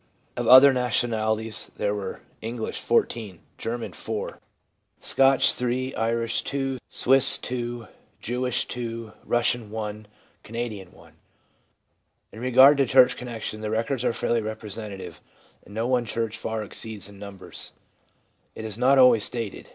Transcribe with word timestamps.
Of 0.35 0.47
other 0.47 0.73
nationalities 0.73 1.69
there 1.77 1.93
were 1.93 2.21
English, 2.41 2.79
14; 2.79 3.39
German, 3.59 3.93
4; 3.93 4.39
Scotch, 4.99 5.53
186 5.53 5.53
THE 5.53 5.91
PSYCHOLOGY 5.93 5.93
OF 5.93 6.01
RELIGION 6.01 6.45
3; 6.47 6.61
Irish, 6.63 6.79
2; 6.85 6.85
Swiss, 6.89 7.37
2; 7.37 7.87
Jewish, 8.19 8.65
2; 8.65 9.11
Russian, 9.23 9.69
1; 9.69 10.07
Cana 10.41 10.69
dian, 10.69 10.91
1. 10.91 11.13
In 12.31 12.39
regard 12.39 12.77
to 12.77 12.87
church 12.87 13.15
connection, 13.15 13.61
the 13.61 13.69
records 13.69 14.03
are 14.03 14.11
fairly 14.11 14.41
representative, 14.41 15.21
and 15.63 15.75
no 15.75 15.85
one 15.85 16.05
church 16.05 16.35
far 16.35 16.63
exceeds 16.63 17.07
in 17.07 17.19
numbers. 17.19 17.73
It 18.55 18.65
is 18.65 18.79
not 18.79 18.97
always 18.97 19.23
stated. 19.23 19.69